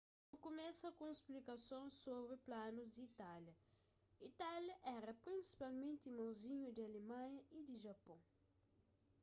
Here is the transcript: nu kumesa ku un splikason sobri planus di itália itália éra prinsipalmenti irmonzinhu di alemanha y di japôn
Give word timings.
nu 0.29 0.37
kumesa 0.43 0.87
ku 0.95 1.01
un 1.09 1.13
splikason 1.19 1.85
sobri 2.01 2.35
planus 2.45 2.89
di 2.95 3.01
itália 3.11 3.55
itália 4.29 4.75
éra 4.97 5.13
prinsipalmenti 5.25 6.03
irmonzinhu 6.07 6.67
di 6.71 6.81
alemanha 6.89 7.39
y 7.57 7.59
di 7.67 7.75
japôn 7.85 8.19